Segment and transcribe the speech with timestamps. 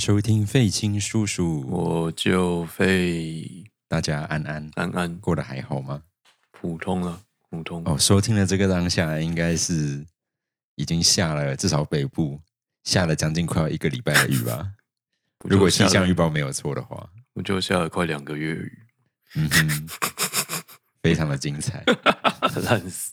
[0.00, 6.02] 收听费青叔叔，我就费大家安安，安安过得还好吗？
[6.52, 10.06] 普通了，普通哦，收听的这个当下，应该是
[10.76, 12.40] 已经下了至少北部
[12.82, 14.72] 下了将近快要一个礼拜的雨吧。
[15.44, 18.78] 如果气象预报没有错的话，我就下了快两个月雨，
[19.34, 19.88] 嗯哼，
[21.04, 21.84] 非常的精彩。
[22.64, 23.12] 烂死。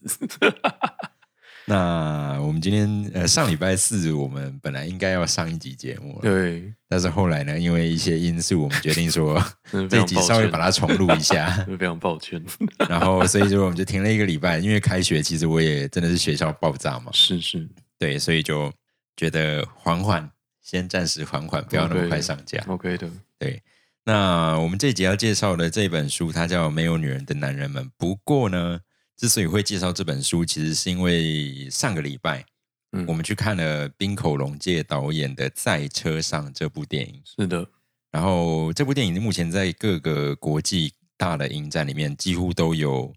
[1.70, 9.44] 那我们今天呃上礼拜四我们本来应该要上一集节目了，对，但是后来呢，因为一些因素，我们决定说
[9.90, 11.50] 这集稍微把它重录一下。
[11.78, 12.42] 非常抱歉。
[12.88, 17.68] 然后所以说我们就停了一个礼拜，因为开学其实我也真的是学校爆炸嘛，是是
[18.00, 18.72] 对，所以就
[19.18, 20.30] 觉得缓缓，
[20.62, 22.64] 先暂时缓缓，不要那么快上架。
[22.68, 23.62] OK 的，对，
[24.06, 27.84] 那我们这一集要介绍的这本书，它叫《没有女人的男人们》。
[27.98, 28.80] 不过呢，
[29.18, 32.46] 之所以会介绍这本书，其实是因为上个礼拜
[32.92, 37.22] 嗯我们去看了冰口龙介导演的《在车上》这部电影。
[37.26, 37.68] 是的，
[38.12, 43.12] 然后这部电影目前在各个国际大的影展里面几乎都有，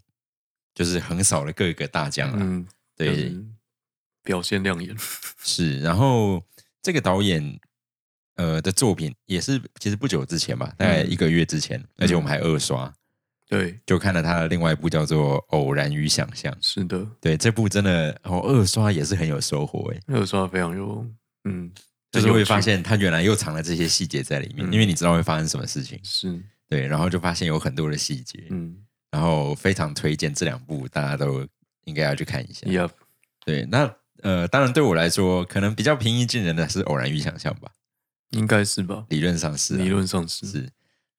[0.73, 2.37] 就是横扫了各个大奖了。
[2.41, 3.45] 嗯，对，就是
[4.23, 4.95] 表现亮眼，
[5.43, 5.79] 是。
[5.81, 6.43] 然后
[6.81, 7.59] 这个导演
[8.35, 12.91] 呃的作品也是其实不久之前吧，大概嗯一个月之前，而且我们还二刷，
[13.51, 16.53] 对，就看了他的另外一部叫做《偶然与想象》。
[16.61, 21.05] 是的，对，这部真的哦二刷也是很有收获诶，二刷非常有，
[21.43, 21.69] 嗯，
[22.13, 24.71] 就是会发现他原来又藏了这些细节在里面，嗯。
[24.71, 25.99] 因为你知道会发生什么事情。
[26.01, 28.73] 是，对，然后就发现有很多的细节，嗯。
[29.11, 31.45] 然后非常推荐这两部，大家都
[31.83, 32.65] 应该要去看一下。
[32.65, 32.91] ，Yep，
[33.45, 33.93] 对，那
[34.23, 37.69] 呃，当然对我来说，可能比较平易近人的是《偶然与想象》吧，
[38.29, 39.05] 应该是吧？
[39.09, 40.69] 理论上是啊、理论上是，是。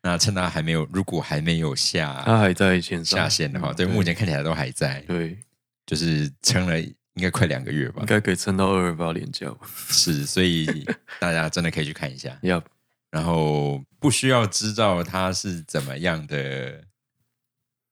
[0.03, 3.21] 那趁它还没有，如果还没有下他还在线上。
[3.21, 5.39] 下线的话，嗯对，目前看起来都还在，对，
[5.87, 7.99] 就是撑了应该快两个月吧。
[8.01, 8.07] 应。
[8.07, 9.59] 该可以撑到二二八连假吧。
[9.89, 10.67] 是，所以
[11.21, 12.37] 大家真的可以去看一下？
[12.43, 12.65] Yep，
[13.11, 16.83] 然后不需要知道它是怎么样的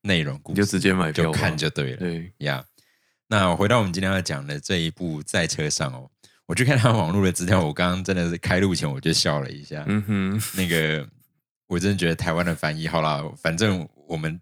[0.01, 1.97] 内容故事，你就直接买票就看就对了。
[1.97, 2.65] 对，呀
[3.27, 6.11] 那回到我们今天要讲的这一部《在车上》哦，
[6.47, 9.85] 我去看他网络的资料，我刚刚真的是开录前我就笑了一下。
[9.87, 11.07] 嗯哼，那个
[11.71, 14.37] 我真的觉得台湾的翻译，好啦，反正我们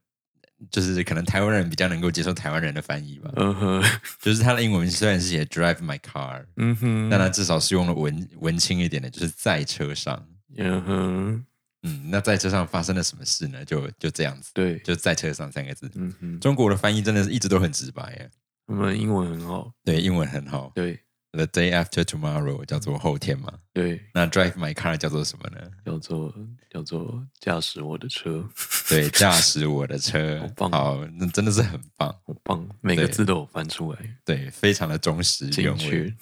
[0.71, 3.31] 就是可能台湾人比较能够接受台湾人的翻译吧。
[3.35, 3.83] 嗯哼，
[4.19, 10.25] 就是他的英文虽然是写 “drive my car”，嗯哼，但他至少是用了文文青一点的，就是在车上。
[10.57, 11.45] 嗯哼，
[11.83, 13.63] 嗯，那在车上发生了什么事呢？
[13.63, 15.87] 就就这样子，对，就在车上三个字。
[15.93, 18.31] 嗯哼，中国的翻译真的是一直都很直白耶，
[18.65, 20.71] 我们英文很好，对，英文很好。
[20.73, 20.99] 对
[21.31, 25.61] The day after tomorrow 叫做后天嘛，对，那 drive my car 叫做什么呢？
[25.85, 26.33] 叫做
[26.71, 28.49] 叫做驾驶我的车，
[28.89, 30.39] 对，驾驶我的车。
[30.39, 30.47] 好。
[30.55, 30.71] 棒。
[30.71, 36.15] 好，那真的是很棒，好棒，每个字都有翻出来，对，非常的忠实原味精确，，嗯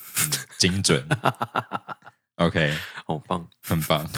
[0.58, 1.08] 精准。
[2.36, 4.06] OK，好棒，很棒。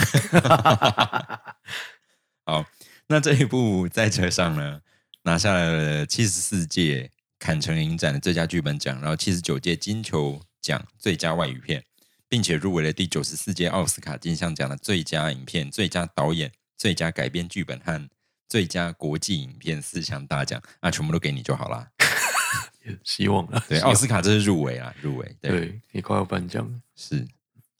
[2.45, 2.65] 好，
[3.07, 4.81] 那这一部在车上呢，
[5.23, 11.83] 拿下了七十四届坎城影展的最佳剧本奖，然后七十九届金球奖最佳外语片，
[12.27, 18.09] 并且入围了第九十四届奥斯卡金像奖的最佳影片、最佳导演、最佳改编剧本和
[18.47, 21.87] 最佳国际影片四项大奖，那全部都给你就好啦。
[23.03, 26.79] 希望了，对，奥斯卡这是入围啊，入围，对，对，也快要颁奖了。
[26.95, 27.27] 是，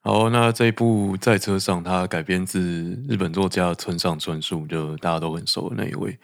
[0.01, 2.61] 好，那这一部在车上，它改编自
[3.07, 6.19] 日本作家村上春树，就大家都很熟的那一位。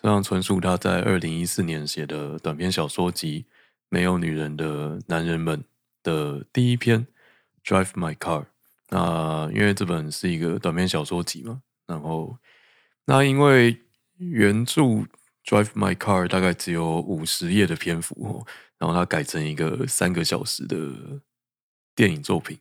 [0.00, 3.42] 村上春树他在二零一四年写的短篇小说集
[3.88, 5.58] 《没有女人的男人们》
[6.04, 7.04] 的第一篇
[7.64, 8.42] 《Drive My Car》。
[8.90, 12.38] 那因为这本是一个短篇小说集嘛，然后
[13.06, 13.76] 那因为
[14.18, 14.82] 原著
[15.44, 18.46] 《Drive My Car》大概只有五十页的篇幅，
[18.78, 20.76] 然后它改成一个三个小时的
[21.96, 22.58] 电影作品。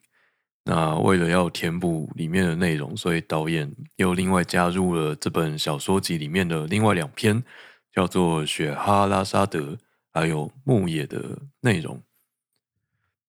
[0.66, 7.44] 那为了要填补里面的内容，所以导演又另外加入了这本小说集里面的另外两篇，
[7.92, 9.60] 叫做《雪哈拉沙德》
[10.14, 12.02] 还有《牧野》的内容。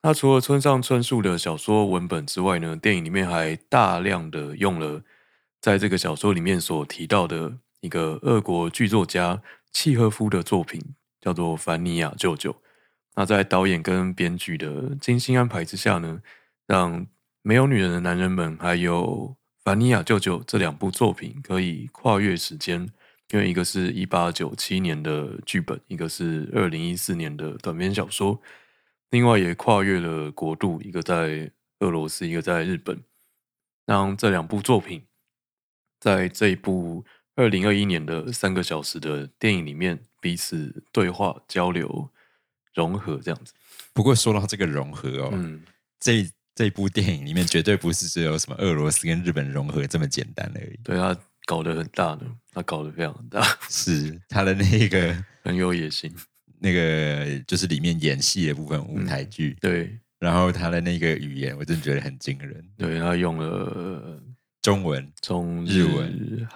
[0.07, 5.03] 那除了村上春树的小说文本之外呢，电影里面还大量的用了
[5.63, 9.41] 在这个小说里面所提到的一个俄国剧作家
[9.73, 10.79] 契诃夫的作品，
[11.23, 12.53] 叫做《凡尼亚舅舅》。
[13.15, 16.21] 那在导演跟编剧的精心安排之下呢，
[16.67, 17.07] 让
[17.41, 19.35] 没有女人的男人们还有
[19.65, 22.87] 凡尼亚舅舅这两部作品可以跨越时间，
[23.31, 28.39] 因为一个是一八九七年的剧本，一个是二零一四年的短篇小说，
[29.11, 33.03] 另外也跨越了国度，一个在俄罗斯，一个在日本，
[33.87, 35.05] 让这两部作品
[36.01, 37.05] 在这一部
[37.37, 42.11] 二零二一年的三个小时的电影里面彼此对话交流。
[42.77, 43.53] 融合这样子，
[43.93, 45.63] 不过说到这个融合哦，嗯，
[46.01, 50.77] 这这部电影里面绝对不是只有什么俄罗斯跟日本融合这么简单而已。
[50.83, 52.23] 对啊搞得很大呢，
[52.53, 53.41] 他搞得非常大，
[53.71, 56.13] 是他的那个很有野心。
[56.65, 60.01] 那个就是里面演戏的部分舞台剧，对。
[60.19, 62.67] 然后他的那个语言，我真的觉得很惊人。
[62.79, 64.19] 对，他用了
[64.63, 66.49] 中文、中日文、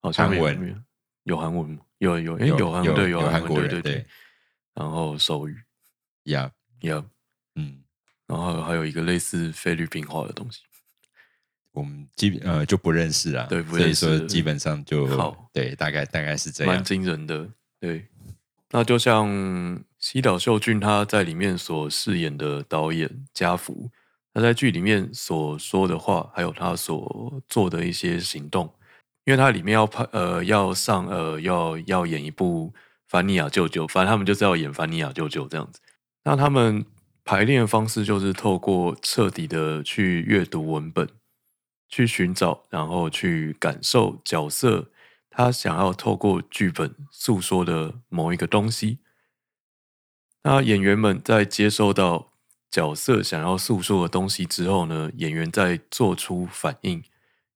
[0.00, 0.58] 好像有韩文。
[0.58, 0.74] 没有。
[1.22, 1.78] 有韩文吗？
[1.98, 4.04] 有有诶有有韩文有韩国人对
[4.74, 5.56] 然后手语。
[6.24, 6.50] 呀，
[6.80, 7.04] 呀，
[7.54, 7.84] 嗯，
[8.26, 10.62] 然后还有一个类似菲律宾话的东西。
[11.70, 15.48] 我们基本呃就不认识啊，对不所以说基本上就好。
[15.52, 16.74] 对，大概大概是这样。
[16.74, 16.82] 蛮。
[16.82, 17.48] 惊人的。
[17.78, 18.08] 对，
[18.74, 23.90] 那就像西岛秀俊他在里面所饰演的导演家福，
[24.32, 28.72] 他在剧里面所说的话，还有他所做的一些行动，
[29.26, 32.72] 因为他里面要拍呃要上呃要要演一部
[33.08, 35.78] 凡尼亚舅舅，反正他们就是要演凡尼亚舅舅这样子。
[36.24, 36.82] 那他们
[37.24, 41.06] 排练的方式就是透过彻底的去阅读文本，
[41.90, 44.88] 去寻找，然后去感受角色
[45.32, 48.98] 他想要透过剧本诉说的某一个东西。
[50.42, 52.32] 那演员们在接收到
[52.70, 57.02] 角色想要诉说的东西之后呢，演员再做出反应，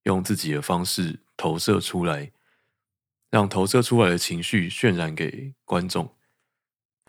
[0.04, 2.32] 用自己的方式投射出来，
[3.30, 6.14] 让投射出来的情绪渲染给观众。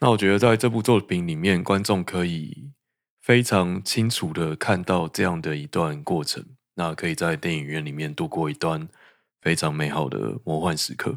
[0.00, 2.70] 那我觉得在这部作品里面，观众可以
[3.20, 6.44] 非常清楚的看到这样的一段过程，
[6.74, 8.88] 那可以在电影院里面度过一段
[9.40, 11.16] 非常美好的魔幻时刻。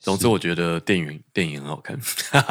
[0.00, 1.98] 总之，我觉得电影电影很好看。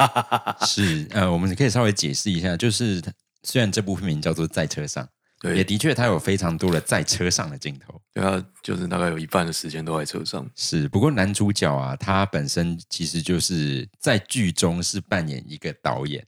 [0.66, 3.00] 是呃，我们可以稍微解释一下，就是
[3.44, 5.04] 虽然这部片名叫做《在车上》，
[5.40, 8.02] 对也的确它有非常多的在车上的镜头。
[8.12, 10.44] 对啊，就是大概有一半的时间都在车上。
[10.56, 16.26] 是，不过男主角啊，他本身其实就是在剧中是扮演一个导演，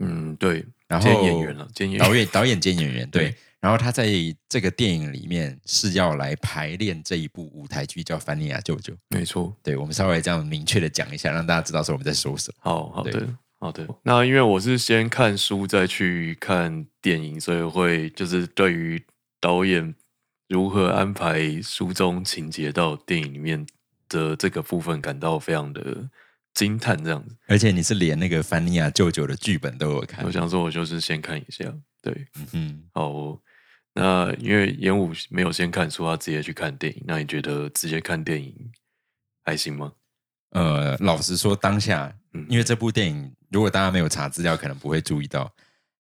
[0.00, 3.36] 嗯，对，然后演员了，兼演员导演导演兼演员对对。
[3.60, 4.08] 然后他在
[4.48, 8.94] 这个电影里面是要来排练这一部舞台剧，叫《凡尼亚舅舅》。
[9.08, 9.54] 没错。
[9.62, 12.54] 对，我们稍微这样明确的讲一下，让大家知道说我们在说什么。
[12.60, 13.28] 好好对的，
[13.58, 13.86] 好的。
[14.02, 19.04] 那因为我是先看书再去看电影，所以会就是对于
[19.38, 19.94] 导演
[20.48, 23.66] 如何安排书中情节到电影里面
[24.08, 26.08] 的这个部分感到非常的
[26.54, 27.04] 惊叹。
[27.04, 31.70] 这样子，而且你是连那个凡尼亚舅舅的剧本都有看我，想说，我就是先看一下。
[32.02, 33.38] 对，嗯哼，好哦、
[33.94, 37.02] 那因为演武没有先看书，他直接去看电影。
[37.06, 38.54] 那你觉得直接看电影
[39.44, 39.92] 还行吗？
[40.50, 45.52] 呃，老实说，当下嗯因为这部电影，如果大家没有查资料，可能不会注意到，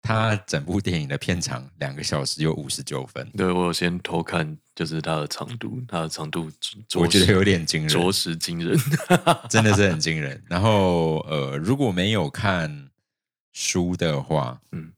[0.01, 6.49] 它整部电影的片长两个小时有五十九分，对我有先偷看，就是它的长度，它的长度
[6.87, 8.77] 着我觉得实有点惊人，着实惊人。
[9.49, 10.41] 真的是很惊人。
[10.47, 12.89] 然后呃，如果没有看
[13.53, 14.91] 书的话，嗯，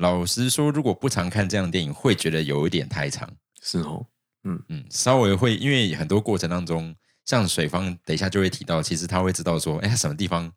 [0.00, 3.30] 老实说，如果不常看这样的电影，会觉得有一点太长。
[3.62, 4.06] 是哦，
[4.44, 4.60] 嗯。
[4.68, 6.94] 嗯，稍微会，因为很多过程当中，
[7.26, 10.50] 像水方等一下就会提到，其实他会知道说，哎，他什么地方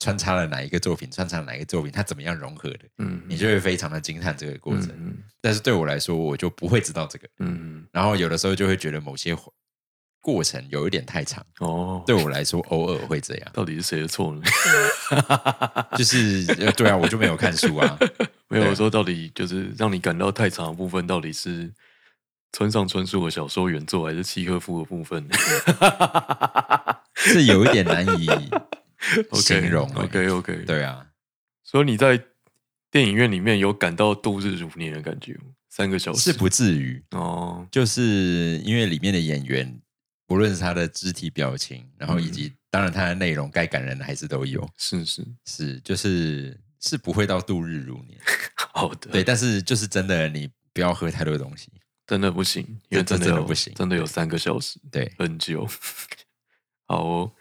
[0.00, 4.90] 穿插了哪一个作品，穿插了哪一个作品，他怎么样融合的，嗯，你就会非常的惊叹这个过程。
[4.98, 5.16] 嗯。
[5.40, 9.34] 但是对我来说，我就不会知道这个，嗯嗯，然后有的时候就会觉得某些
[10.24, 13.50] 过程有一点太长，哦，对我来说偶尔会这样。
[13.52, 14.40] 到底是谁的错呢？
[15.98, 17.98] 就是呃对啊，我就没有看书啊。
[18.48, 21.70] 没有说到底就是让你感到太长的部分，到底是
[22.52, 25.28] 村上春树的小说原作，还是契诃夫的部分
[27.14, 28.26] 是有一点难以
[29.34, 30.04] 形容、欸。
[30.04, 31.04] OK OK，，对啊，
[31.62, 32.18] 所以你在
[32.90, 35.50] 电影院里面有感到度日如年的感觉吗？
[35.68, 39.80] 三个小时是不至于，哦，就是因为里面的演员，
[40.26, 48.18] 不论是他的肢体表情，然后以及、当然他的内容，该感人的还是都有，是是，是就是是不会到度日如年。
[48.74, 51.70] 好的，对，但是就是真的，你不要喝太多东西。
[52.06, 55.66] 真的不行，因为真的不行真的有三个小时，对，很久。
[56.86, 57.32] 好哦。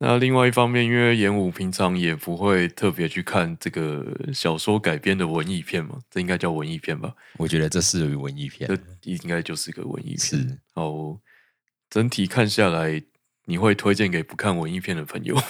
[0.00, 7.14] 那另外一方面，因为演武平常也不会特别去看这个小说改编的文艺片嘛，这应该叫文艺片吧？
[7.36, 10.18] 我觉得这是于文艺片这，应该就是个文艺片。
[10.18, 11.20] 是好哦，
[11.90, 13.02] 整体看下来，
[13.46, 15.42] 你会推荐给不看文艺片的朋友吗？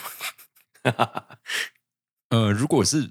[2.31, 3.11] 呃，如果是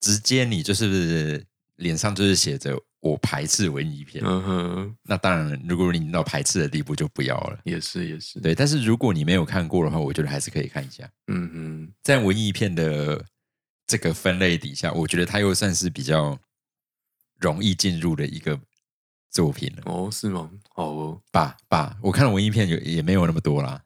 [0.00, 1.44] 直接你就是
[1.76, 7.58] 脸上就是写着我排斥文艺片，嗯哼，那当然，如果你到排斥的地步就不要了。
[7.64, 11.10] 也是也是，，对，但是如果你没有看过的话，我觉得还是可以看一下。
[11.26, 13.24] 嗯哼，在文艺片的
[13.86, 16.38] 这个分类底下，我觉得它又算是比较
[17.40, 18.58] 容易进入的一个
[19.32, 19.82] 作品了。
[19.86, 20.48] 哦，是吗？
[20.68, 21.20] 好哦。
[21.32, 23.82] 吧吧，我看的文艺片也也没有那么多啦。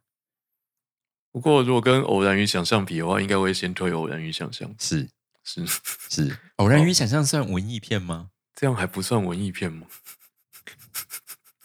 [1.32, 4.68] 不过如果跟《偶然与想象》比的话，应该会先推《偶然与想象》。
[4.78, 5.08] 是
[5.44, 5.64] 是
[6.10, 8.30] 是 偶然与想象算文艺片吗？
[8.54, 9.86] 这样还不算文艺片吗？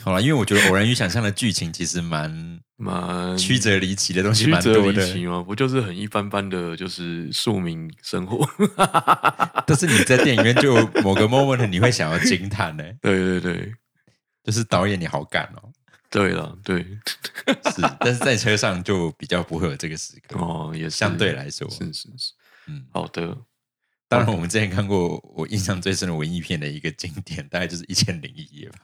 [0.03, 5.43] 好了，因为我觉得偶然与想象的剧情其实蛮蛮曲折离奇的东西曲折蛮多的，离奇吗？
[5.43, 8.47] 不就是很一般般的，就是庶民生活？
[9.67, 13.73] 但是你在电影院就某个 moment 你会想要惊叹呢， 对对对。
[14.43, 15.69] 就是导演你好敢哦，
[16.09, 16.79] 对了，对。
[16.81, 20.89] 是，但是在车上就比较不会有这个时刻，哦，也是。
[20.89, 22.33] 相对来说，是是是，
[22.65, 23.37] 嗯，好的，
[24.09, 28.79] 当然我们之前看过我印象最深的文艺片的一个经典，大概就是《一千零一夜》吧，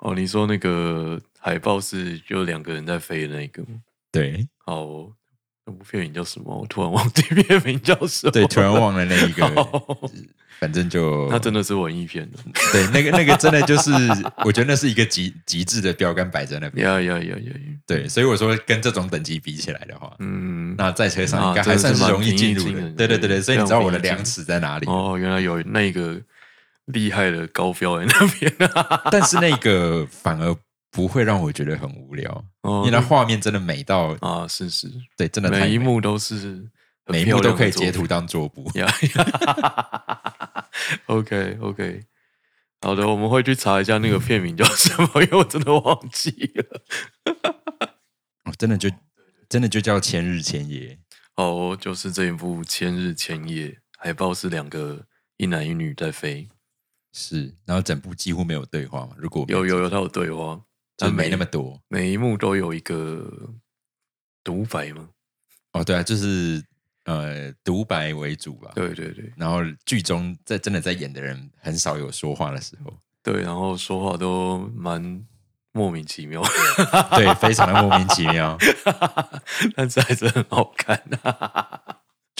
[0.00, 3.68] 哦，你说那个海报是就两个人在飞的那个吗？
[4.12, 5.10] 对哦，
[5.66, 6.56] 那部片名叫什么？
[6.58, 8.30] 我突然忘记 片名叫什么。
[8.32, 10.10] 对，突然忘了那一个，哦
[10.60, 12.36] 反正就那真的是文艺片的。
[12.70, 13.90] 对，那个那个真的就是，
[14.44, 16.86] 我觉得那是一个极极致的标杆摆在那边。
[16.86, 17.52] 呀呀呀呀呀！
[17.86, 22.90] 对，所以我说跟这种等级比起来的话，嗯，那在车上啊应该还算是容易进入的。
[22.90, 24.86] 对对对对，所以你知道我的量尺在哪里？
[24.86, 26.20] 哦，原来有那个
[26.92, 29.02] 厉害的高标在 那边啊！
[29.10, 30.54] 但是那个反而
[30.90, 36.68] 不会让我觉得很无聊，哦因为它画面真的美到，啊，是是，对，真的每一幕都是
[37.06, 38.70] 每一幕都可以截图当桌布。
[41.06, 42.00] OK OK，
[42.80, 46.82] 好的，我们会去查一下那个片名叫什么，因为我真的忘记了。
[48.44, 48.90] 哦真的就
[49.48, 50.98] 真的就叫千日千夜。
[51.36, 55.04] 哦，就是这一部《千日千夜》，海报是两个
[55.36, 56.48] 一男一女在飞，
[57.12, 59.14] 是，然后整部几乎没有对话嘛。
[59.16, 60.60] 如果有有有，记错它有对话，
[60.96, 61.80] 就是没那么多。
[61.88, 63.30] 每一幕都有一个
[64.44, 65.08] 独白嘛。
[65.72, 66.62] 哦，对啊，就是
[67.04, 68.72] 呃独白为主吧。
[68.74, 75.24] 对对对然后剧中在真的在演的人很少有说话的时候，对，然后说话都蛮
[75.72, 76.42] 莫名其妙，
[77.16, 78.58] 对，非常的莫名其妙。
[79.76, 81.00] 但是还是很好看、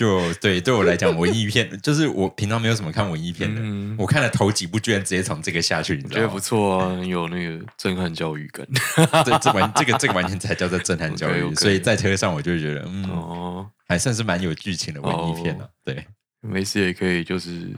[0.00, 6.40] 就对对我来讲，文艺片 就是我平常没有什么看文艺片的，嗯我看了头几部，居然直接从这个下去，你知道吗觉得不？
[6.40, 8.66] 错啊，很有那个震撼教育感。
[9.26, 16.06] 这这完这个这个完全才叫做震撼教育 所以在车上我就觉得，嗯，哦，还算是蛮有剧情的文艺片了、哦对，
[16.40, 17.68] 没事也可以，就是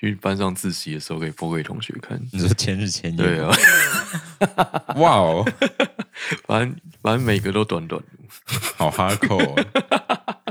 [0.00, 2.18] 去班上自习的时候可以播给同学看。
[2.32, 3.54] 你说千日千夜，对啊，，
[4.96, 5.44] 哇哦，
[6.46, 8.02] 反正反正每个都短短。
[8.76, 10.41] 好 hardcore，哦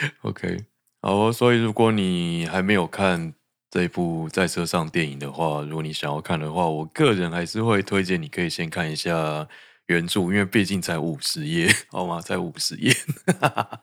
[0.22, 0.64] OK，
[1.00, 3.34] 好，所以如果你还没有看
[3.70, 9.48] 这部在车上电影的话，如果你想要看的话，我个人还是会推荐你可以先看一下
[9.86, 12.20] 原著，因为毕竟才五十页，好吗？
[12.20, 12.94] 才五十页，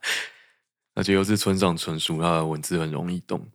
[0.95, 3.47] 而且又是村上春树，他的文字很容易懂。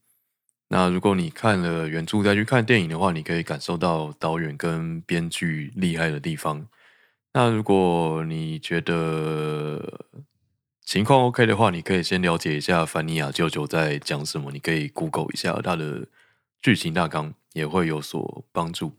[0.68, 6.66] 那如果你看了原著再去看电影的话，你可以感受到导演跟编剧厉害的地方。
[7.32, 10.06] 那如果你觉得
[10.94, 16.06] 情况 OK 的话，你可以先了解一下凡尼亚舅舅在讲什么，你可以 Google 一下他的
[16.62, 18.96] 剧情大纲，也会有所帮助。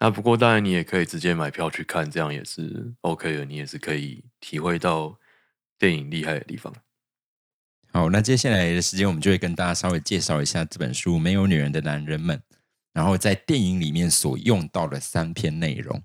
[0.00, 5.20] 那不过当然你也可以直接买票去看，这样也是 OK 的，你也是可以体会到
[5.78, 6.74] 电影厉害的地方。
[7.92, 12.36] 好，那接下来的时间我们就会跟大家稍微介绍一下这本书《没有女人的男人们》，
[12.92, 16.02] 然后在电影里面所用到的三篇内容。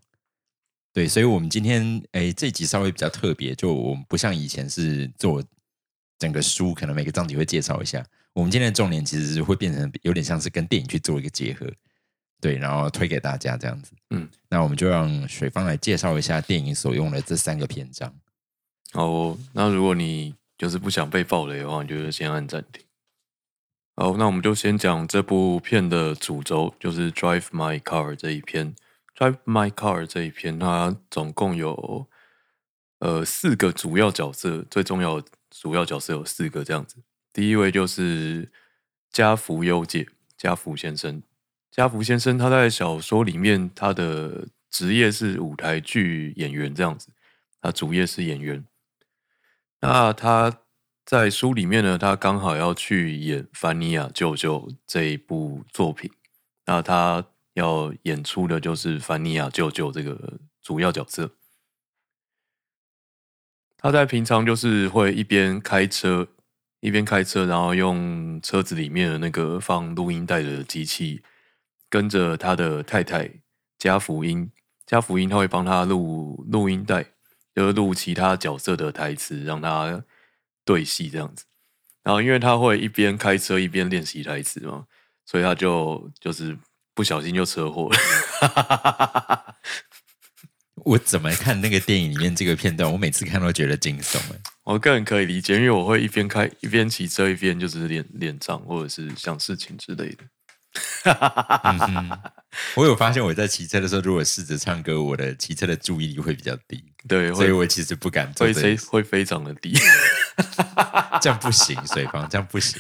[0.96, 5.44] 对，所以我们今天诶这集稍微比较特别，就我们不像以前是做
[6.18, 8.02] 整个书，可能每个章节会介绍一下。
[8.32, 11.70] 我们今天的重点其实是会变成有点像是跟电影去做一个结合，
[12.40, 13.92] 对，然后推给大家这样子。
[14.12, 18.16] 嗯，那我们就让水方来介绍一下电影所用的这三个篇章。
[18.94, 22.82] 好哦，那如果你就是不想被暴雷的话，你就先按暂停。
[23.98, 28.74] 好，那我们就先讲这部片的主轴，就是 Drive My Car 这一篇。
[29.16, 32.08] Drive My Car 这一篇，它总共有
[33.00, 36.98] 呃四个主要角色，最重要的主要角色有四个这样子。
[37.32, 38.52] 第一位就是
[39.10, 40.08] 加福优介，
[40.38, 41.24] 加福先生。
[41.72, 47.10] 加福先生他在小说里面，他的职业是舞台剧演员这样子，
[47.62, 48.66] 他主业是演员。
[49.82, 50.62] 那他
[51.06, 56.10] 在书里面呢，他刚好要去演凡尼亚舅舅这一部作品，
[56.66, 61.32] 那他要演出的就是凡尼亚舅舅这个主要角色。
[63.78, 66.28] 他在平常就是会一边开车，
[66.80, 71.22] 一边开车，然后用车子里面的那个放录音带的机器，
[71.90, 73.30] 跟着他的太太
[73.78, 74.50] 加福音，
[74.88, 77.04] 加福音他会帮他录录音带，
[77.54, 80.04] 就是录其他角色的台词，让他
[80.64, 81.46] 对戏这样子。
[82.02, 84.88] 然后因为他会一边开车一边练习台词嘛，
[85.26, 86.58] 所以他就就是
[86.96, 89.46] 不小心就车祸了。
[90.86, 94.40] 我怎么看那个电影里面这个片段，我每次看都觉得惊悚哎。
[94.64, 100.24] 我个人可以理解，因为我会一边开一边骑车，一边就是练练账或者是想事情之类的。
[101.64, 102.20] 嗯
[102.76, 108.48] 我有发现我在骑车的时候，如果试着唱歌，我的骑车的注意力会比较低，对，所以我其实不敢做
[108.90, 109.78] 会非常的低。
[111.22, 112.80] 这样不行，水房这样不行，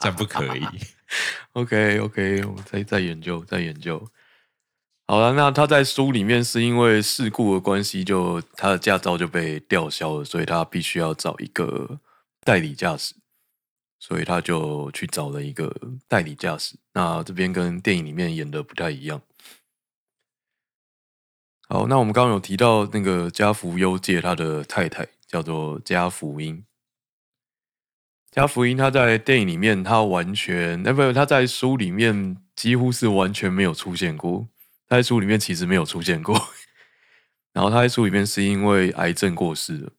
[0.00, 0.66] 这样不可以。
[1.54, 4.08] OK OK，我再再研究再研究。
[5.08, 11.98] 好了，那他在书里面是因为事故的关系，就他的驾照就被吊销了，所以他必须要找一个
[12.44, 13.16] 代理驾驶，
[13.98, 15.74] 所以他就去找了一个
[16.06, 16.76] 代理驾驶。
[16.92, 19.20] 那这边跟电影里面演的不太一样。
[21.68, 26.64] 好，那我们刚刚有提到那个加福优介他的太太叫做加福英，
[28.30, 34.46] 加福音他在电影里面，他完全，那，不，他在书里面几乎是完全没有出现过。
[34.86, 36.34] 他在书里面其实没有出现过，
[37.52, 39.92] 然后他在书里面是因为癌症过世了。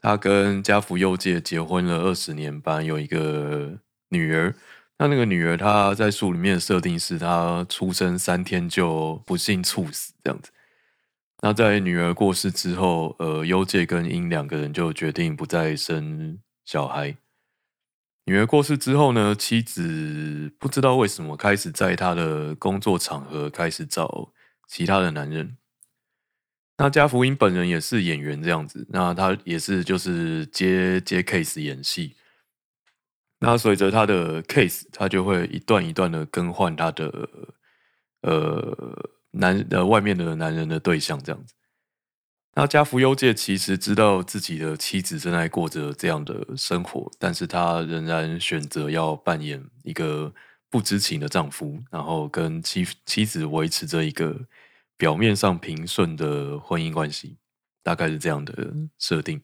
[0.00, 3.78] 他跟家福佑介结婚了二十年半，有一个
[4.08, 4.54] 女儿。
[4.98, 10.50] 那那个女儿，她在书里面的设定是她出生三天就不幸猝死这样子。
[11.40, 17.16] 那在女儿过世之后，呃，优介跟英两个人就决定不再生小孩。
[18.24, 24.32] 女儿过世之后呢，妻子不知道为什么开始在她的工作场合开始找
[24.68, 25.56] 其他的男人。
[26.78, 32.16] 那加福英本人也是演员这样子，那他也是就是接接 case 演戏。
[33.40, 37.28] 那随着他的 case，他就会一段一段的更换他的
[38.22, 38.76] 呃
[39.32, 41.54] 男呃外面的男人的对象这样子。
[42.54, 50.34] 那加福优介其实知道自己的妻子正在过着这样的生活，但是他仍然选择要扮演一个
[50.68, 54.38] 不知情的丈夫，然后跟妻妻子维持着一个
[54.98, 57.38] 表面上平顺的婚姻关系，
[57.82, 59.40] 大概是这样的设定。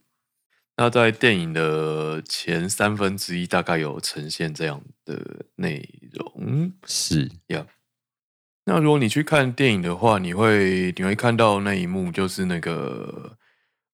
[0.77, 6.73] 那在电影的前三分之一，大概有呈现这样的内容。
[6.87, 7.67] 是呀。
[8.69, 13.35] 那如果你去看电影的话，你会你会看到那一幕，就是那个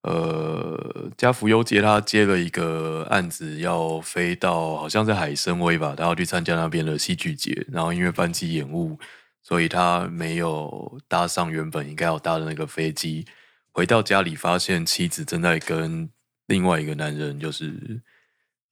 [0.02, 8.98] 呃，加福优介他接了一个案子，要飞到好像是海参崴吧，他要去参加那边的戏剧节，然后因为班机延误，
[9.44, 13.24] 所以他没有搭上原本应该要搭的那个飞机。
[13.70, 16.10] 回到家里，发现妻子正在跟
[16.48, 18.02] 另外一个男人就是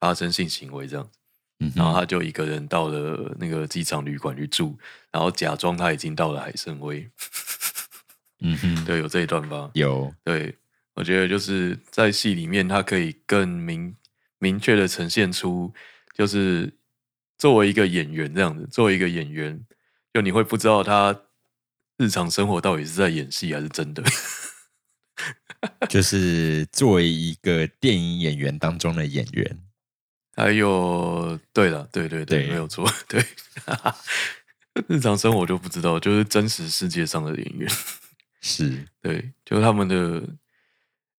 [0.01, 1.22] 发生性行为，这样子。
[1.63, 4.77] 嗯然后，他就一个人到了那个机场旅馆去住，
[5.13, 7.09] 然后假装他已经到了海参崴。
[8.41, 9.71] 嗯哼， 对，有这一段吧？
[9.75, 10.57] 有，对，
[10.95, 13.95] 我觉得就是在戏里面，他可以更明
[14.39, 15.73] 明确的呈现出，
[16.13, 16.73] 就是
[17.39, 19.65] 作为一个演员这样子，作为一个演员，
[20.13, 21.17] 就你会不知道他
[21.97, 24.03] 日常生活到底是在演戏还是真的。
[25.89, 29.59] 就是作为一个电影演员当中的演员，
[30.35, 33.25] 还有，对了，对对对，对没有错， 对。
[34.89, 37.71] 日常生活就不知道，就是真实世界上的演员。
[38.41, 40.23] 是对，就是他们的，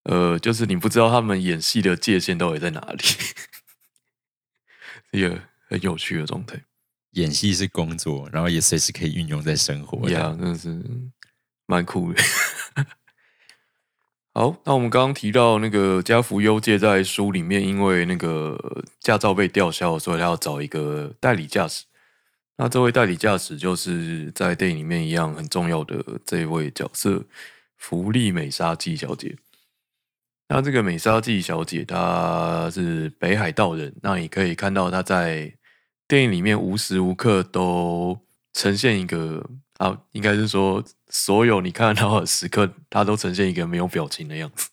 [0.04, 3.04] 呃，就是你不知道他们演戏的界限到底在哪里，
[5.18, 6.62] 一个很有趣的状态。
[7.12, 10.38] 演戏是工作，然后也随时可以运用在生活呀、上。
[10.40, 10.82] 真的是
[11.68, 12.24] 蛮酷的。
[14.36, 21.86] 好，那我们刚刚提到那个家福优介在书里面，因为那个驾照被吊销，所以他要找一个代理驾驶。
[22.58, 27.24] 那这位代理驾驶就是在电影里面一样很重要的这位角色——
[27.78, 29.36] 福利美沙纪小姐。
[30.50, 35.54] 那这个美沙纪小姐她是北海道人，那你可以看到她在
[36.08, 38.20] 电影里面无时无刻都
[38.54, 44.68] 呈现一个啊，应该是说所有你看到的时刻，他都呈现一个没有表情的样子。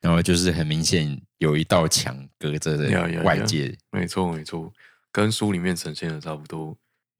[0.00, 2.76] 然后就是很明显有一道墙隔着
[3.22, 4.72] 外界，没错，没错，
[5.12, 6.76] 跟书里面呈现的差不多。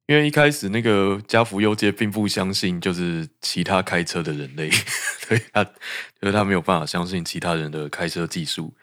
[0.06, 4.68] 因为一开始那个家福优介并不相信，就是其他开车的人类，
[5.28, 8.74] 对他，就是他没有办法相信其他人的开车技术。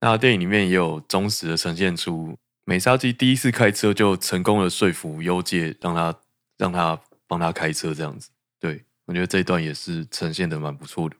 [0.00, 6.14] 那电影里面也有忠实的呈现出，美沙基第一次开车就成功的说服优介，让他
[6.58, 8.30] 让他帮他开车这样子。
[8.62, 11.16] 对我觉得这一段也是呈现的蛮不错的。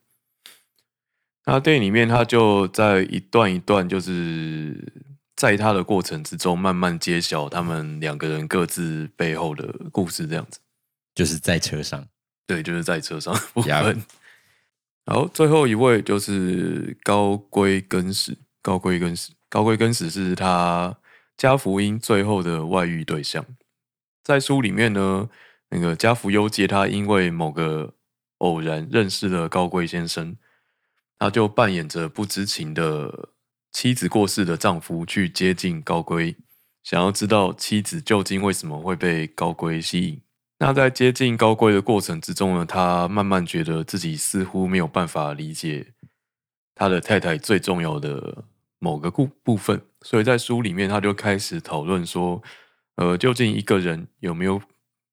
[1.44, 4.92] 那电影里面，他就在一段一段，就是
[5.34, 10.60] 在他的过程之中，慢慢揭晓他们两个人各自背后的故事，这样子。
[11.16, 12.06] 就是在车上。
[12.46, 14.00] 对，就是在车上的部呀分。
[15.06, 18.38] 好，最后一位就是高龟根史。
[18.62, 20.96] 高龟根史，高龟根史是他
[21.36, 23.44] 加福音最后的外遇对象。
[24.22, 25.28] 在书里面呢，
[25.74, 27.94] 那个加福优介他因为某个
[28.38, 30.36] 偶然认识了高贵先生，
[31.18, 33.30] 他就扮演着不知情的
[33.72, 36.36] 妻子过世的丈夫，去接近高龟，
[36.82, 40.20] 想要知道妻子究竟为什么会被高龟吸引。
[40.58, 45.94] 那在接近高龟的过程之中呢，他慢慢觉得自己似乎没有办法理解
[46.74, 48.44] 他的太太最重要的
[48.78, 52.42] 某个部部分，所以在书里面他就开始讨论说，
[52.96, 54.60] 呃，究竟一个人有没有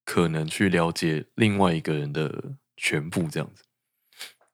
[0.10, 3.64] 可能去了解另外一个人的全部这样子？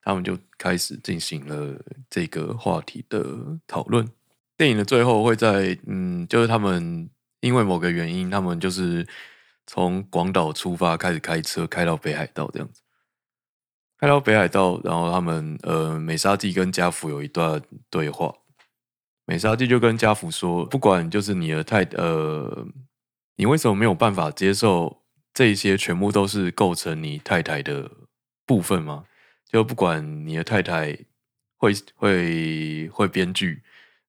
[0.02, 4.06] 他们就开始进行了这个话题的讨论。
[4.58, 7.08] 电影的最后会在，嗯，就是他们
[7.40, 9.08] 因为某个原因，他们就是
[9.66, 12.82] 从广岛出发，开始开车开到北海道这样子。
[13.96, 18.30] 开到北海道，然后他们呃，美沙纪跟家福有一段对话。
[19.24, 22.66] 美沙纪就跟家福说：“不管就是你的太呃，
[23.36, 25.04] 你为什么没有办法接受
[25.36, 27.90] 这些全部都是构成你太太的
[28.46, 29.04] 部分吗？”
[29.44, 30.98] 就不管你的太太
[31.58, 33.62] 会会会编剧，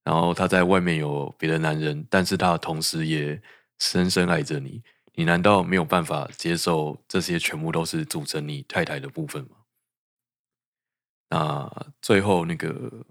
[0.05, 3.41] 然后她在外面有别的男人，但是她同时也
[3.77, 4.81] 深深爱着你，
[5.15, 9.49] 你难道没有办法接受这些全部都是组成你太太的部分吗？
[11.29, 13.05] 那最后那个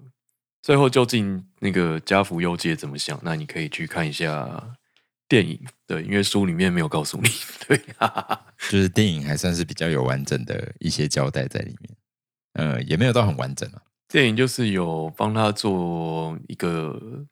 [0.63, 3.21] 最后究竟那个家福优介怎么想？
[3.23, 4.77] 那你可以去看一下
[5.29, 7.29] 电影，对，因为书里面没有告诉你，
[7.67, 7.81] 对，
[8.71, 11.97] 就是电影还算是比较有完整的一些交代在里面。
[12.53, 13.83] 呃，也没有到很完整啊。
[14.09, 17.27] 电影就是有帮他做一个，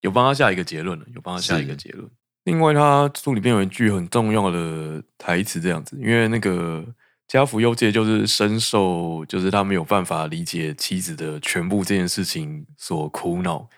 [0.00, 2.10] 有帮他下一个结论了，有帮他下一个结论。
[2.44, 6.84] 另外，他书里面有一句很重要的台词，这样子，因为那个
[7.28, 13.68] 家福优介就是深受，就是他没有办法理解妻子的全部这件事情所苦恼。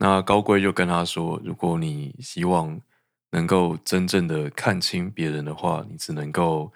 [0.00, 2.80] 那高贵就跟他说：“如果你希望
[3.30, 6.72] 能够真正的看清别人的话，你只能够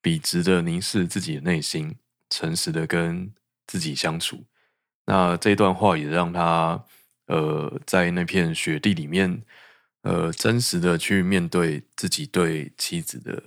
[0.00, 1.94] 笔直的凝视自己的内心。”
[2.32, 3.34] 诚实的跟
[3.66, 4.44] 自己相处，
[5.04, 6.84] 那这段话也让他
[7.26, 9.42] 呃在那片雪地里面，
[10.02, 13.42] 呃真实的去面对自己对妻子的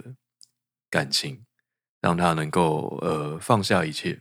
[0.90, 1.46] 感情，
[2.02, 4.20] 让他能够呃放下一切，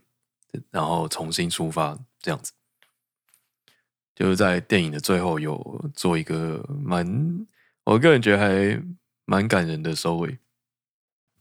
[0.70, 2.52] 然后重新出发，这样子，
[4.14, 7.46] 就是在电影的最后有做一个蛮，
[7.84, 8.82] 我个人觉得还
[9.24, 10.38] 蛮感人的收尾。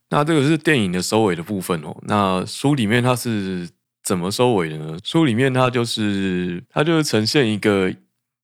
[0.09, 1.97] 那这个是电影的收尾的部分哦。
[2.03, 3.69] 那书里面它是
[4.03, 4.97] 怎么收尾的呢？
[5.03, 7.89] 书里面它就是它就是呈现一个，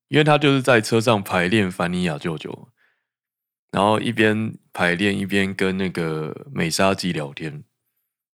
[0.08, 2.50] 因为他就是在车上排练《凡尼亚舅舅》，
[3.72, 7.64] 然后一边排练一边跟那个美沙纪聊天，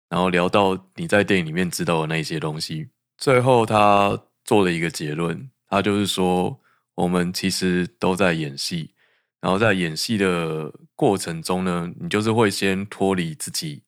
[0.10, 6.60] 然后聊到你在电影里面知道的那些东西，最后他做了一个结论，他就是说
[6.95, 8.93] 我们其实都在演戏。
[9.39, 13.84] 然后在演戏的过程中呢，你就是会先脱离自己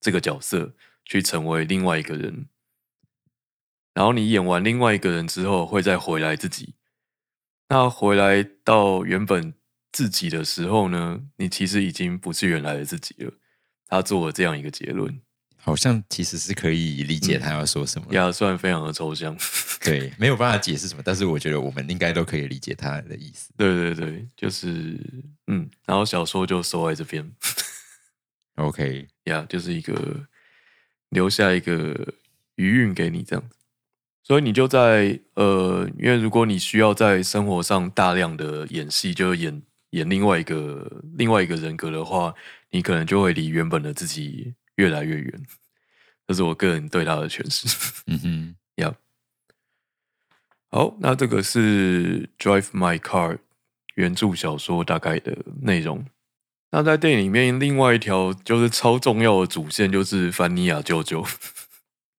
[0.00, 2.46] 这个角色，去成为另外一个人。
[3.92, 6.76] 然后你演完另外一个人之后，会再回来自己。
[7.68, 9.54] 那回来到原本
[9.92, 13.32] 自己的时候呢，你其实已经不是原来的自己了。
[13.88, 15.20] 他做了这样一个结论。
[15.64, 19.34] 好像其实是可以理解他要说什么，呀，虽然非常的抽象，
[19.82, 23.50] 对，没有办法解释什么，但是我觉得我们应该都可以理解他的意思。
[23.56, 25.00] 对对对，就是
[25.46, 27.32] 嗯，然后小说就收在这边
[28.56, 30.26] ，OK，呀， 就是一个
[31.08, 32.12] 留下一个
[32.56, 33.56] 余韵给你这样子，
[34.22, 42.34] 所以你就在呃，因为如果你需要在生活上大量的演戏，就演演另外一个另外一个人格的话，
[42.70, 44.52] 你可能就会离原本的自己。
[44.76, 45.42] 越来越远，
[46.26, 48.02] 这是我个人对他的诠释。
[48.06, 48.94] 嗯哼， 要
[50.70, 53.34] 好，那这个是《Drive My Car》
[53.94, 56.04] 原著小说大概的内容。
[56.72, 61.24] 那在电影里面，另外一条就是超重要的主线，就是凡尼亚舅舅。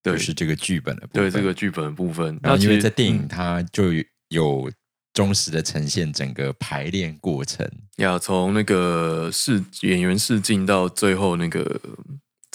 [0.02, 2.39] 对，是这个剧本的部分，对这个剧本的部分。
[2.41, 3.91] 那因为在电影，它就
[4.30, 4.72] 有
[5.13, 11.82] 忠实的呈现整个排练过程，要从那个试演员试镜到最后那个。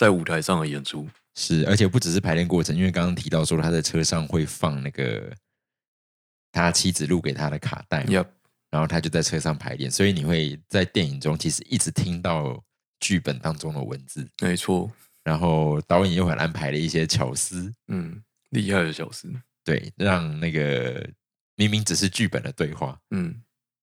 [0.00, 1.06] 在舞台上的演出。
[1.34, 5.30] 是，而且不只是排练过程，因为刚刚提到说他在车上会放那个
[6.50, 8.02] 他妻子录给他的卡带，
[8.70, 12.64] 然后他就在车上排练，所以你会在电影中其实一直听到
[12.98, 14.90] 剧本当中的文字，没错。
[15.22, 19.30] 然后导演又很安排了一些巧思，嗯，厉害的巧思，
[19.62, 21.06] 对，让那个
[21.56, 23.42] 明明只是剧本的对话，嗯，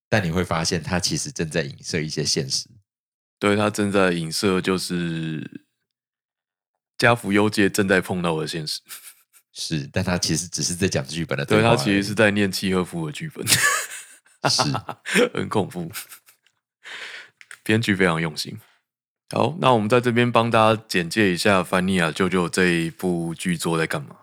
[0.09, 2.67] 但你会发现他其实正在影射一些现实，
[3.37, 5.63] 对他正在影射就是。
[6.97, 8.81] 家福优介正在碰到的现实
[9.53, 13.45] 是，但他其实只是在讲剧本的，对他其实是在念契诃夫的剧本，
[14.49, 14.63] 是
[15.33, 15.91] 很恐怖。
[17.63, 18.57] 编剧非常用心。
[19.31, 24.15] 好，那我们在这边帮大家简介一下《凡尼亚舅舅》这一部剧作在干嘛。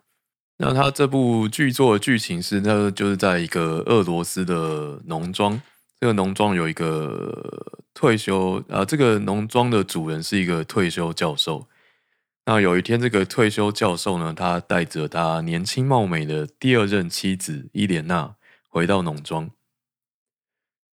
[0.56, 5.60] 那他这部剧作的剧情是，那就是在一个俄罗斯的农庄，
[6.00, 11.66] 这个农庄有一个退休啊，这个农庄的主人是一个退休教授。
[12.46, 18.36] 那有一天，这个退休教授呢，他带着他年轻貌美的第二任妻子伊莲娜
[18.68, 19.50] 回到农庄。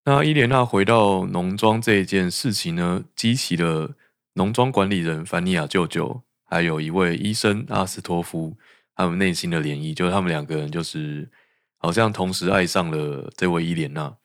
[0.06, 3.96] 那伊莲娜回到农庄这一件事情呢，激起了
[4.36, 8.58] 农庄管理人凡尼亚舅舅，还有一位医生阿斯托夫。
[8.96, 11.30] 他们内心的涟漪，就是他们两个人就是
[11.78, 14.16] 好像同时爱上了这位伊莲娜。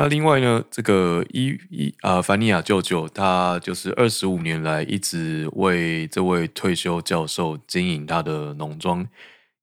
[0.00, 9.04] 那另外呢，这个伊伊啊，凡尼亚舅舅，他就是二十五年来一直为这位退休教授经营他的农庄，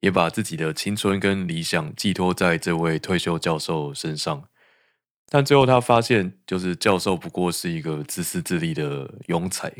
[0.01, 4.43] 也把自己的青春跟理想寄托在这位退休教授身上。
[5.29, 9.71] 但最后他发现，就是教授不过是一个自私自利的庸才。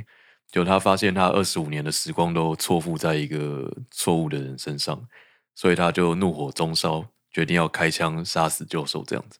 [0.50, 5.06] 就他发现他二十五年的时光都错付在一个错误的人身上，
[5.54, 9.04] 所以他就怒火中烧，决定要开枪杀死教授。
[9.06, 9.38] 这样子，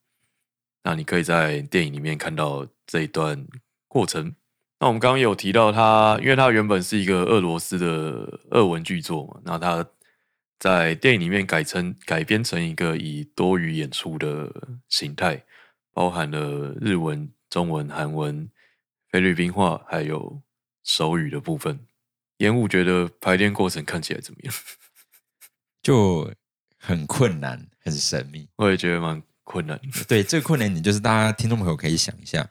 [0.86, 3.46] 那你可以在电影里面看到这一段
[3.90, 4.36] 过程。
[4.80, 9.86] 那我们刚刚有提到它，因为它原本是一个俄罗斯的俄文剧作嘛，那它
[10.60, 14.50] 在电影里面改成改编成一个以多语演出的
[14.88, 15.44] 形态，
[15.92, 18.50] 包含了日文、中文、韩文、
[19.10, 20.42] 菲律宾话，还有。
[20.88, 21.80] 手语的部分，
[22.38, 24.54] 烟雾觉得排练过程看起来怎么样？
[25.82, 26.32] 就
[26.78, 28.48] 很困难，很神秘。
[28.58, 29.80] 我也觉得蛮困难。
[30.10, 32.50] 对，这个困难点就是大家听众朋友可以想一下，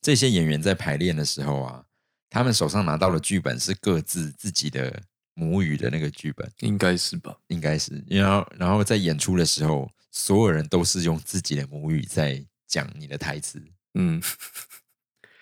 [0.00, 1.84] 这些演员在排练的时候啊，
[2.30, 5.02] 他们手上拿到的剧本是各自自己的
[5.34, 7.36] 母语的那个剧本，应该是吧？
[7.48, 8.04] 应该是。
[8.06, 13.60] 然后，然后在演出的时候，所有人都是用自己的母语在讲你的台词。
[13.94, 14.22] 嗯。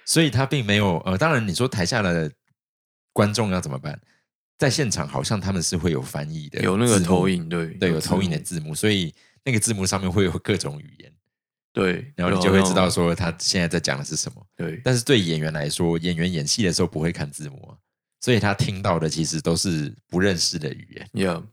[0.07, 2.33] 所以他并没有呃，当然你说台下的
[3.12, 4.01] 观众要怎么办？
[4.59, 11.12] 在现场好像他们是会有翻译的，有那个投影，对对，有投影的字幕，所以那个字幕上面会有各种语言，
[11.72, 14.46] 对，然后你就会知道说他现在在讲的是什么。
[14.57, 17.76] 对，但是对演员来说，演员演戏的时候不会看字幕，
[18.20, 21.29] 所以他听到的其实都是不认识的语言。
[21.29, 21.44] Yeah，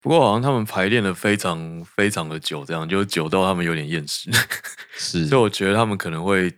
[0.00, 4.30] 不过好像他们排练的非常非常的久，这样就久到他们有点厌世。
[4.96, 6.54] 是，所以我觉得他们可能会。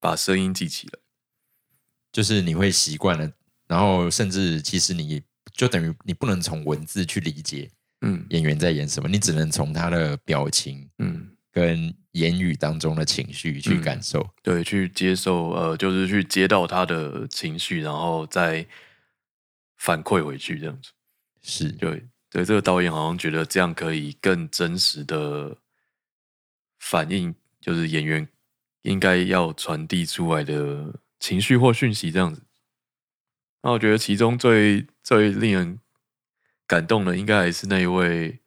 [0.00, 0.98] 把声音记起来，
[2.12, 3.32] 就是你会习惯了，
[3.66, 5.22] 然后甚至其实你
[5.54, 7.70] 就等于你不能从文字去理解，
[8.04, 18.64] 嗯，演员在演什么，你只能从他的表情，嗯，跟言语当中的情绪去感受，对，去接受，呃，就是去接到他的情绪，然后再
[19.78, 20.90] 反馈回去，这样子，
[21.42, 21.72] 是。
[21.72, 25.56] 对，对，这个导演好像觉得这样可以更真实的
[26.78, 28.28] 反映，就是演员。
[28.84, 32.42] 应该要传递出来的情绪或讯息，这样子。
[33.62, 35.78] 那我觉得其中最最令人
[36.66, 38.40] 感动的，应该还是那一位，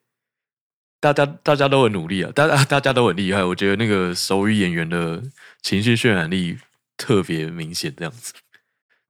[0.99, 3.43] 大家大家都很努力啊，大家 大家都很厉害。
[3.43, 5.23] 我觉得那个手语演员的
[5.61, 6.57] 情绪渲染力
[6.95, 8.33] 特别明显，这样子。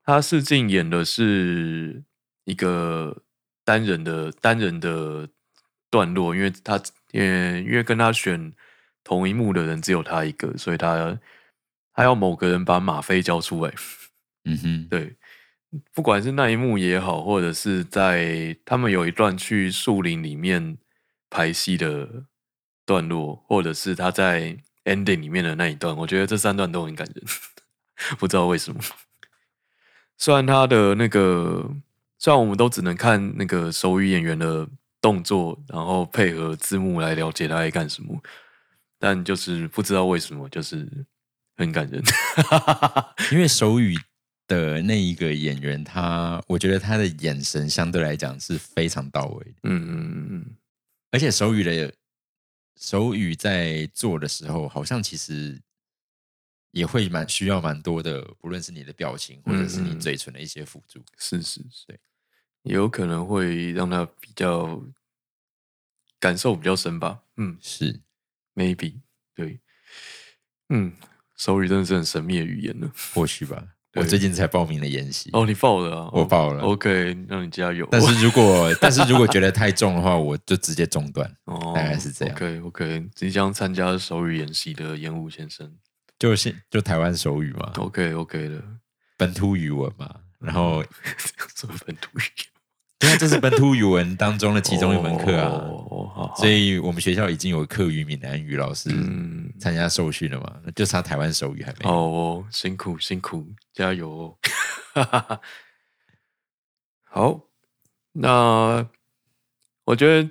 [0.04, 2.04] 他试镜演的是
[2.46, 3.24] 一个
[3.64, 5.28] 单人的单人的
[5.90, 8.54] 段落，因为他因为因为跟他选。
[9.10, 11.18] 同一幕的人只有他一个，所以他
[11.94, 13.74] 他要某个人把吗啡交出来。
[14.44, 15.16] 嗯哼，对，
[15.94, 20.78] 不管是那一幕也好，或者是在他们有一段去树林里面
[21.30, 22.26] 拍戏的
[22.86, 27.24] 段落，或者是他在 ending 里面的那一段，我觉得这三段都很感人。
[28.20, 28.80] 不知道为什么，
[30.18, 31.68] 虽然他的那个，
[32.20, 34.68] 虽然我们都只能看那个手语演员的
[35.02, 38.22] 动作，然后配合字幕来了解他在干什么。
[39.00, 40.88] 但就是不知道为什么，就是
[41.56, 42.02] 很感人，
[43.32, 43.98] 因为手语
[44.48, 50.56] 的那一个演员，他我觉得他的眼神相对来讲是非常到位的，嗯嗯嗯嗯，
[51.12, 51.94] 而且手语的
[52.80, 55.62] 手语在做的时候，好像其实
[56.72, 62.00] 也会蛮需要蛮多的，不论是你的表情或者是你嘴唇的一些辅助，是是是，对，
[62.64, 64.84] 有可能会让他比较
[66.20, 68.02] 感受比较深吧，嗯，是。
[68.56, 68.96] maybe
[69.36, 69.60] 对，
[70.70, 70.92] 嗯，
[71.36, 73.76] 手语真的是很神秘的语言呢，或许吧。
[73.98, 76.10] 我最近才报名了研习哦，你报了啊？
[76.14, 77.88] 我报了，OK，那你加油。
[77.92, 81.30] 但是 如果但是如果觉得太重的话，我就直接中断。
[81.46, 82.36] 哦，大概是这样。
[82.36, 85.72] OK，OK，即将参加手语演习的烟雾先生，
[86.20, 87.72] 就是就台湾手语嘛。
[87.76, 88.64] OK，OK 的
[89.18, 90.84] 本土语文嘛，然后
[91.56, 92.24] 什么本土语？
[93.02, 98.90] 因为这是本土语文当中的其中一门课啊，所以我们学校已经有课余闽南语老师
[99.68, 101.90] 参加受训了嘛，就差台湾手语还没。
[101.90, 104.38] 哦，辛苦辛苦，加油！
[107.04, 107.42] 好，
[108.14, 108.88] 那
[109.84, 110.30] 我觉得，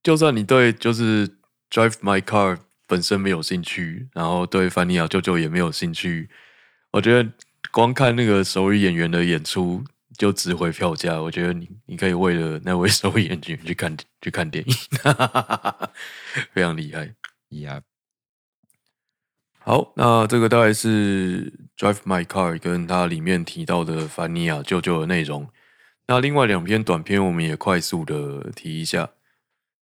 [0.00, 1.26] 就算你对就是
[1.70, 6.30] Drive My Car 本身没有兴趣，然后对凡尼亚舅舅也没有兴趣，
[6.92, 7.28] 我觉得
[7.72, 9.82] 光看那个手语演员的演出
[10.16, 11.20] 就值回票价。
[11.20, 14.74] 我觉得你你可以为了那位手语演员去看去看电影，
[16.54, 17.12] 非常厉害。
[17.50, 17.80] 呀，
[19.68, 25.48] 好，那这个大概是 Drive My Car 跟它里面提到的凡尼亚舅舅的内容。
[26.06, 29.10] 那另外两篇短片我们也快速的提一下。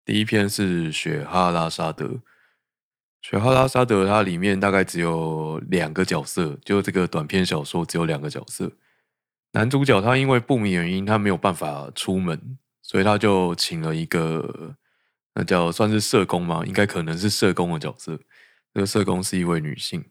[0.04, 2.20] 第一篇是雪哈拉沙德，
[3.22, 8.70] 雪哈拉沙德它里面大概只有两个角色，就这个短篇小说只有两个角色。
[9.50, 14.76] 男主角他因为不明原因他没有办法出门，所以他就请了一个。
[15.34, 16.62] 那叫算是社工吗？
[16.66, 18.20] 应该可能是社工的角色。
[18.74, 20.04] 这个社工是一位女性。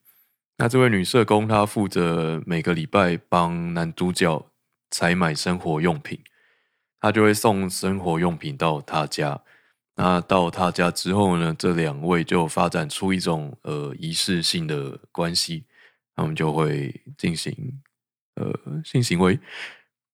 [0.57, 4.45] 那这位女社工她负责每个礼拜帮男主角
[4.89, 6.19] 采买生活用品，
[6.99, 9.41] 她就会送生活用品到他家。
[9.95, 15.65] 那到他家之后呢，这两位就发展出一种呃仪式性的关系，
[16.15, 17.81] 他们就会进行
[18.35, 19.37] 呃性行为。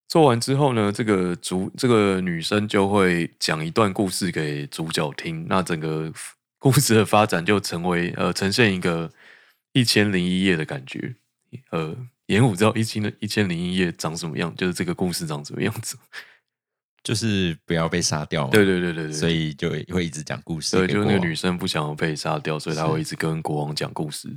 [0.08, 6.12] 做完之后呢，这个主这个女生就会讲一段故事给主角听，那整个
[6.70, 9.10] 故事的发展就成为呃呈现一个
[9.72, 11.16] 一千零一夜的感觉。
[11.72, 15.98] 呃，演武知道一千的一千零一夜长什么样，就是这个故事长什么样子，
[17.02, 18.50] 就是不要被杀掉。
[18.50, 20.76] 对对对对对，所以就会一直讲故事。
[20.76, 24.28] 对，就是那个女生不想要被杀掉，所以她会一直跟国王讲故事。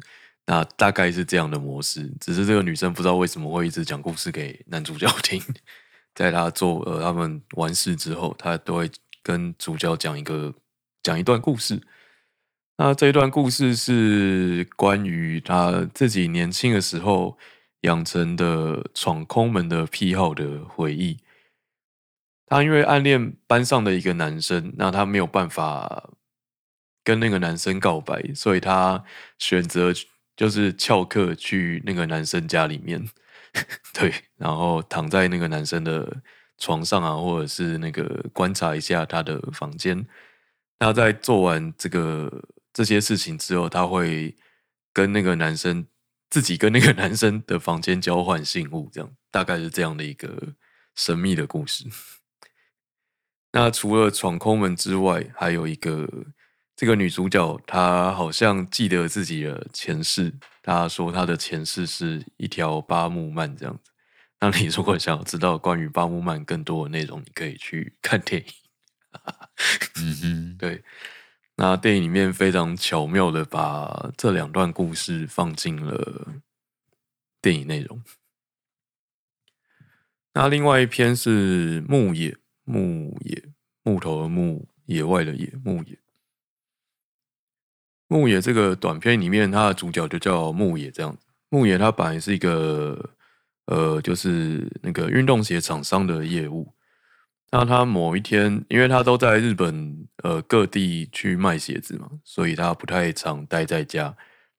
[0.47, 5.43] 那大概是这样的模式，只是这个女生不知道为什么会一直讲故事给男主角听。
[6.14, 8.88] 在她做呃他们完事之后，她都会
[9.25, 10.55] 跟主角讲一个
[11.03, 11.81] 讲一段故事。
[12.83, 17.37] 那这一段故事是关于他自己年轻的时候
[17.83, 21.19] 养成的闯空门的癖好的回忆。
[22.47, 26.09] 他因为暗恋班上的一个男生，那他没有办法
[27.05, 29.05] 跟那个男生告白，所以他
[29.38, 29.93] 选择。
[30.35, 33.07] 就是翘课去那个男生家里面，
[33.93, 36.23] 对，然后躺在那个男生的
[36.57, 40.07] 床上啊，或者是那个观察一下他的房间。
[40.79, 44.37] 那在做完这个这些事情之后，他会
[44.92, 45.87] 跟那个男生
[46.28, 50.54] 自己跟那个男生的房间交换信物，这样大概是这样的一个
[50.94, 51.85] 神秘的故事。
[53.52, 56.09] 那除了闯空门之外，还有一个。
[56.76, 63.90] 这个女主角她好像记得自己的前世，她说她的前世是一条巴木曼这样子。
[64.40, 68.52] 那你如果想要知道关于巴木曼更多的内容，你可以去看电影。
[69.96, 70.83] 嗯哼，对。
[71.61, 76.40] 那电影里面非常巧妙的把这两段故事放进了
[77.42, 78.03] 电影内容。
[80.33, 83.44] 那另外一篇是牧野，牧野，
[83.83, 85.99] 木头的木，野外的野，牧野。
[88.09, 91.14] 牧野这个短片里面，它的主角就叫牧野这样。
[91.51, 93.11] 牧野他本来是一个
[93.66, 96.73] 呃，就是那个运动鞋厂商的业务。
[97.53, 104.17] 那他某一天，因为他都在日本呃各地去卖鞋子嘛，所以他不太常待在家。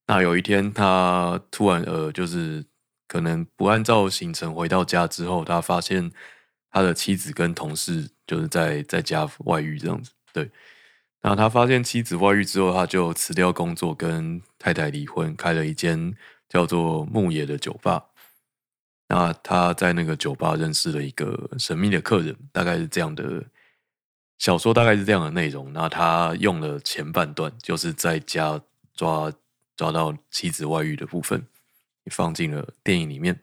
[0.07, 2.65] 那有一天，他突然呃，就是
[3.07, 6.11] 可能不按照行程回到家之后，他发现
[6.69, 10.51] 他的妻子跟同事就是在在家外遇这样子，对。
[11.23, 16.13] 那他发现妻子外遇之后，他就辞掉工作，跟太太离婚，开了一间
[16.49, 18.03] 叫做牧野的酒吧。
[19.13, 23.43] 那他在那个酒吧认识了一个神秘的客人，大概是这样的
[24.37, 25.73] 小说，大概是这样的内容。
[25.73, 28.61] 那他用了前半段，就是在家
[28.93, 29.29] 抓
[29.75, 31.45] 抓到妻子外遇的部分，
[32.05, 33.37] 放进了电影里面。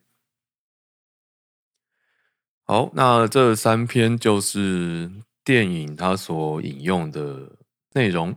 [2.64, 5.10] 好，那这三篇就是
[5.44, 7.52] 电影他所引用的。
[7.94, 8.37] 内容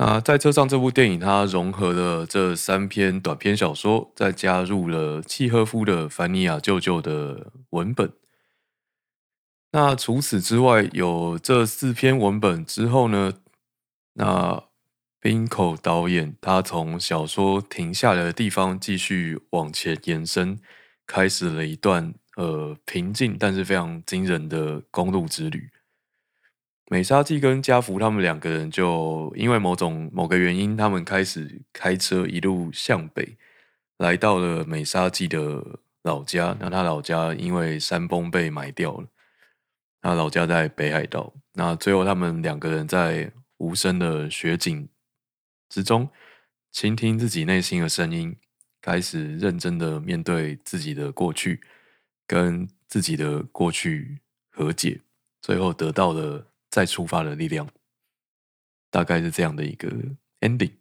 [0.00, 8.10] 啊，在车上这部电影，它融合了这三篇短篇小说，再加入了契诃夫的《凡尼亚舅舅》的文本。
[9.72, 13.34] 那除此之外，有这四篇文本之后呢？
[14.14, 14.64] 那
[15.20, 20.58] 冰口导演他从小说停下来的地方继续往前延伸，
[21.06, 25.68] 开始了一段呃平静但是非常惊人的公路之旅。
[26.92, 33.36] 美沙纪跟加福他们两个人就因为某种某个原因，他们开始开车一路向北，
[33.98, 35.64] 来到了美沙纪的
[36.02, 36.56] 老家。
[36.58, 39.06] 那他老家因为山崩被埋掉了，
[40.02, 41.32] 他老家在北海道。
[41.52, 44.88] 那最后他们两个人在无声的雪景
[45.68, 46.08] 之中，
[46.72, 48.36] 倾听自己内心的声音，
[48.82, 51.60] 开始认真的面对自己的过去，
[52.26, 54.18] 跟自己的过去。
[54.52, 55.00] 和解，
[55.40, 57.68] 最后得到了再出发的力量，
[58.90, 59.88] 大概是这样的一个
[60.40, 60.72] ending。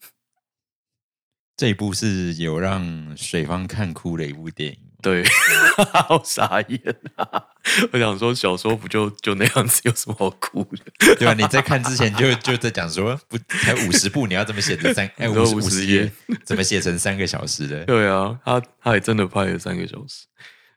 [1.57, 4.79] 这一部是有让水方看哭的一部电影。
[5.01, 5.23] 对，
[6.07, 6.81] 好傻眼
[7.15, 7.45] 啊！
[7.93, 10.83] 我想说，小说不就就那样子，有什么好哭的？
[11.15, 11.33] 对吧？
[11.33, 16.11] 你在看之前就就在讲说，不才五十部，你要怎么写成三哎五十50页页，
[16.43, 17.83] 怎么写成三个小时的？
[17.87, 20.25] 对啊，他他还真的拍了三个小时，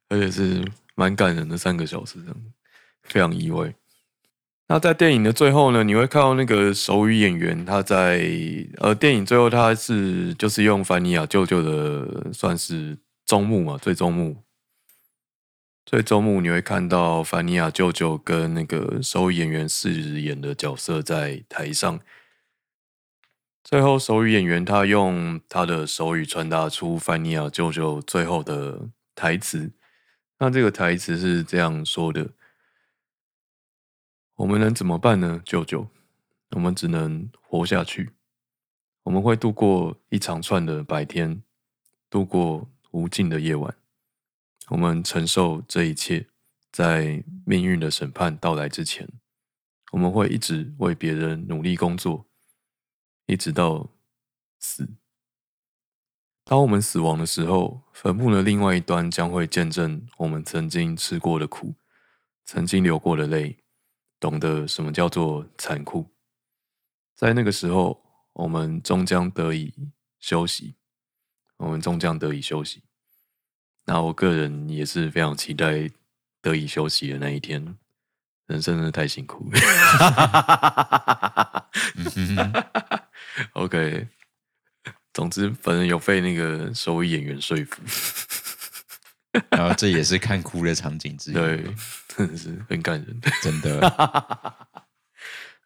[0.09, 2.37] 而且是蛮感人的三个小时，这样
[3.03, 3.75] 非常意外。
[4.73, 8.27] 那在电影的最后呢，你会看到那个手语演员，他在
[8.79, 12.97] 呃电影最后他是就是用凡尼亚舅舅的算是
[13.27, 14.43] 终幕嘛，最终幕。
[15.85, 22.01] 最终幕你会看到凡尼亚舅舅跟那个手语演员饰演的角色在台上，
[23.63, 29.71] 最后手语演员他用他的手语传达出凡尼亚舅舅最后的台词。
[30.39, 32.31] 那这个台词是这样说的
[34.43, 35.87] ：“我们能怎么办呢，舅舅？
[36.51, 38.11] 我们只能活下去。
[39.05, 41.45] 我们会度过一长串的白天，
[42.11, 43.73] 度过无尽的夜晚。
[44.71, 46.27] 我们承受这一切，
[46.73, 49.09] 在命运的审判到来之前，
[49.93, 52.27] 我们会一直为别人努力工作，
[53.27, 53.91] 一直到
[54.59, 54.89] 死。
[56.43, 61.77] 当我们死亡的时候，坟墓的另外一端将会见证我们曾经吃过的苦，
[62.45, 63.59] 曾经流过的泪，
[64.23, 66.09] 懂得什么叫做残酷。
[67.17, 68.01] 在那个时候，
[68.35, 69.75] 我们终将得以
[70.21, 70.77] 休息，
[71.57, 72.85] 我们终将得以休息。
[73.85, 75.91] 那我个人也是非常期待
[76.41, 77.77] 得以休息的那一天。
[78.47, 79.59] 人生真的太辛苦了。
[81.97, 82.05] 嗯
[82.37, 82.65] 哼
[83.55, 84.07] OK，
[85.13, 87.83] 总之，反正有被那个手语演员说服。
[89.51, 91.35] 然后这也是看哭的场景之一。
[91.35, 91.65] 对，
[92.09, 94.57] 真的是很感人，真的。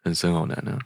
[0.03, 0.79] 人生好难啊。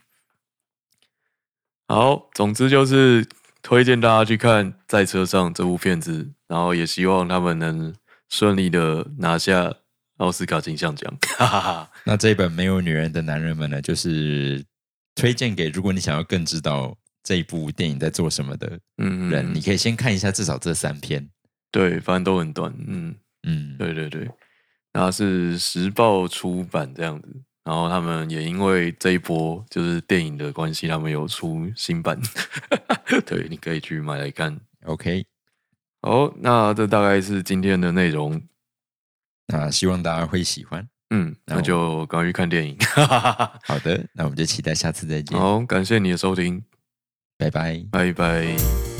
[1.87, 3.27] 好，总之就是
[3.61, 7.93] 推荐大家去看《在车上》这部片子，然后也希望他们能
[8.29, 9.71] 顺利的拿下
[10.17, 11.13] 奥斯卡金像奖。
[12.05, 14.65] 那这一本没有女人的男人们呢，就是
[15.13, 21.29] 推荐给如果你想要更知道这一部电影在做什么的嗯，人，你可以先看一下至少这三篇。
[21.71, 22.73] 对，反正都很短。
[22.85, 24.29] 嗯，嗯，对对对，
[24.91, 32.19] 然后是时报出版这样子，然后他们也因为这一波就是电影的关系，他们有出新版，
[33.25, 34.59] 对，你可以去买来看。
[34.85, 35.25] OK，
[36.01, 38.41] 好，那这大概是今天的内容。
[39.47, 40.87] 那希望大家会喜欢。
[41.13, 42.77] 嗯，那那就赶快去看电影。
[43.67, 46.63] 好的，那我们就期待下次再见，好，感谢你的收听，
[47.37, 47.85] 拜拜。
[47.91, 48.90] 拜拜。